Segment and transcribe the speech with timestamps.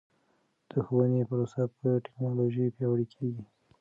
[0.69, 3.43] د ښوونې پروسه په ټکنالوژۍ پیاوړې کیږي.